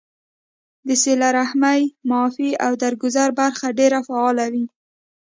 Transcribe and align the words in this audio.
د 0.87 0.89
صله 1.03 1.27
رحمۍ، 1.39 1.81
معافۍ 2.09 2.51
او 2.65 2.71
درګذر 2.83 3.29
برخه 3.39 3.67
ډېره 3.79 3.99
فعاله 4.07 4.45
وي 4.53 4.65